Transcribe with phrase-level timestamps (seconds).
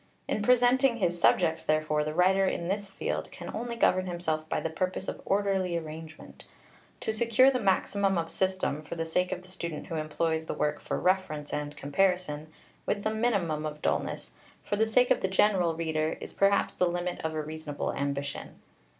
[0.27, 4.59] In presenting his subjects, therefore, the writer in this field can only govern himself by
[4.59, 6.45] the purpose of orderly arrangement.
[7.01, 10.55] To secure the maximum of system, for the sake of the student who employs the
[10.55, 12.51] work for reference and comparison,
[12.87, 14.31] with the minimum of dullness,
[14.63, 18.59] for the sake of the general reader, is perhaps the limit of a reasonable ambition.